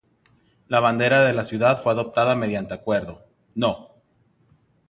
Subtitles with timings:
[0.67, 3.91] La bandera de la ciudad fue adoptada mediante acuerdo No.